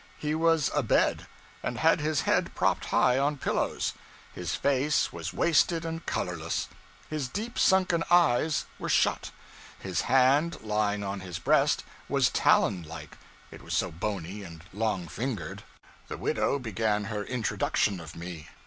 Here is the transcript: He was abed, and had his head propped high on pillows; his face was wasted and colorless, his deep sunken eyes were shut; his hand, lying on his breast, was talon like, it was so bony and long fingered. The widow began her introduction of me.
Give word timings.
He 0.17 0.33
was 0.33 0.71
abed, 0.73 1.27
and 1.61 1.77
had 1.77 1.99
his 2.01 2.21
head 2.21 2.55
propped 2.55 2.85
high 2.85 3.19
on 3.19 3.37
pillows; 3.37 3.93
his 4.33 4.55
face 4.55 5.13
was 5.13 5.31
wasted 5.31 5.85
and 5.85 6.03
colorless, 6.07 6.67
his 7.07 7.27
deep 7.27 7.59
sunken 7.59 8.03
eyes 8.09 8.65
were 8.79 8.89
shut; 8.89 9.29
his 9.77 10.01
hand, 10.09 10.59
lying 10.61 11.03
on 11.03 11.19
his 11.19 11.37
breast, 11.37 11.83
was 12.09 12.31
talon 12.31 12.81
like, 12.81 13.15
it 13.51 13.61
was 13.61 13.75
so 13.77 13.91
bony 13.91 14.41
and 14.41 14.63
long 14.73 15.07
fingered. 15.07 15.63
The 16.07 16.17
widow 16.17 16.57
began 16.57 17.03
her 17.03 17.23
introduction 17.23 17.99
of 17.99 18.15
me. 18.15 18.49